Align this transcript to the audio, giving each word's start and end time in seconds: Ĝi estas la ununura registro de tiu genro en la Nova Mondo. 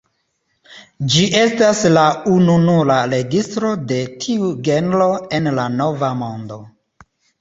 Ĝi 1.15 1.25
estas 1.41 1.81
la 1.97 2.05
ununura 2.35 2.95
registro 3.11 3.69
de 3.93 3.99
tiu 4.25 4.49
genro 4.69 5.11
en 5.41 5.51
la 5.59 5.67
Nova 5.79 6.11
Mondo. 6.23 6.59